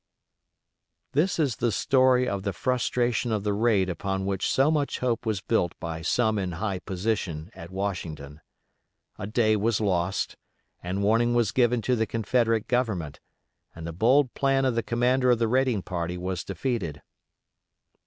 This 1.11 1.37
is 1.37 1.57
the 1.57 1.71
story 1.71 2.27
of 2.27 2.41
the 2.41 2.53
frustration 2.53 3.31
of 3.31 3.43
the 3.43 3.53
raid 3.53 3.87
upon 3.87 4.25
which 4.25 4.49
so 4.49 4.71
much 4.71 4.97
hope 4.97 5.27
was 5.27 5.41
built 5.41 5.79
by 5.79 6.01
some 6.01 6.39
in 6.39 6.53
high 6.53 6.79
position 6.79 7.51
at 7.53 7.69
Washington. 7.69 8.41
A 9.19 9.27
day 9.27 9.55
was 9.55 9.79
lost, 9.79 10.37
and 10.81 11.03
warning 11.03 11.35
was 11.35 11.51
given 11.51 11.83
to 11.83 11.95
the 11.95 12.07
Confederate 12.07 12.67
Government, 12.67 13.19
and 13.75 13.85
the 13.85 13.93
bold 13.93 14.33
plan 14.33 14.65
of 14.65 14.73
the 14.73 14.81
commander 14.81 15.29
of 15.29 15.37
the 15.37 15.47
raiding 15.47 15.83
party 15.83 16.17
was 16.17 16.43
defeated. 16.43 17.03